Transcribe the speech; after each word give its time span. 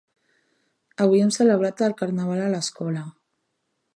Avui 1.05 1.21
hem 1.25 1.33
celebrat 1.35 1.85
el 1.89 1.95
Carnaval 2.01 2.43
a 2.45 2.49
l'escola. 2.55 3.07